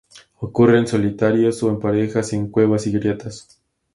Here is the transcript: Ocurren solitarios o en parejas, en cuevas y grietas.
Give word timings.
Ocurren 0.39 0.87
solitarios 0.87 1.61
o 1.61 1.69
en 1.69 1.79
parejas, 1.79 2.33
en 2.33 2.49
cuevas 2.49 2.87
y 2.87 2.91
grietas. 2.91 3.61